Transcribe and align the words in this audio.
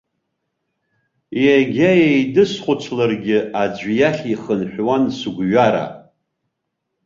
Егьа 1.55 1.91
еидысхәыцларгьы 2.09 3.37
аӡәы 3.61 3.91
иахь 3.99 4.23
ихынҳәуан 4.33 5.03
сыгәҩара. 5.17 5.85